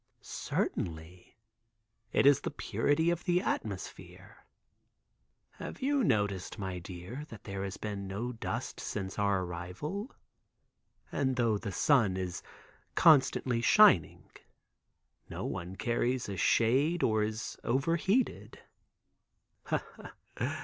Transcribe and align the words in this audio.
"Certainly. 0.23 1.37
It 2.11 2.25
is 2.25 2.41
the 2.41 2.49
purity 2.49 3.11
of 3.11 3.23
the 3.25 3.39
atmosphere. 3.39 4.47
Have 5.51 5.83
you 5.83 6.03
noticed, 6.03 6.57
my 6.57 6.79
dear, 6.79 7.25
that 7.29 7.43
there 7.43 7.63
has 7.63 7.77
been 7.77 8.07
no 8.07 8.31
dust 8.31 8.79
since 8.79 9.19
our 9.19 9.43
arrival? 9.43 10.09
And, 11.11 11.35
tho' 11.35 11.59
the 11.59 11.71
sun 11.71 12.17
is 12.17 12.41
constantly 12.95 13.61
shining, 13.61 14.31
no 15.29 15.45
one 15.45 15.75
carries 15.75 16.27
a 16.27 16.35
shade 16.35 17.03
or 17.03 17.21
is 17.21 17.55
overheated. 17.63 18.57